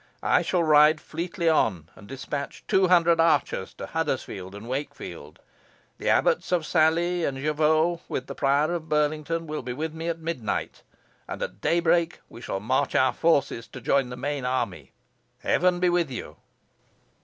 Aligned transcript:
I 0.23 0.41
shall 0.41 0.63
ride 0.63 0.99
fleetly 0.99 1.47
on, 1.47 1.89
and 1.95 2.07
despatch 2.07 2.63
two 2.67 2.87
hundred 2.87 3.19
archers 3.19 3.71
to 3.75 3.85
Huddersfield 3.85 4.55
and 4.55 4.67
Wakefield. 4.67 5.37
The 5.99 6.09
abbots 6.09 6.51
of 6.51 6.65
Salley 6.65 7.23
and 7.23 7.37
Jervaux, 7.37 8.01
with 8.09 8.25
the 8.25 8.33
Prior 8.33 8.73
of 8.73 8.89
Burlington, 8.89 9.45
will 9.45 9.61
be 9.61 9.73
with 9.73 9.93
me 9.93 10.07
at 10.09 10.17
midnight, 10.17 10.81
and 11.27 11.39
at 11.43 11.61
daybreak 11.61 12.19
we 12.29 12.41
shall 12.41 12.59
march 12.59 12.95
our 12.95 13.13
forces 13.13 13.67
to 13.67 13.79
join 13.79 14.09
the 14.09 14.17
main 14.17 14.43
army. 14.43 14.91
Heaven 15.41 15.79
be 15.79 15.89
with 15.89 16.09
you!" 16.09 16.35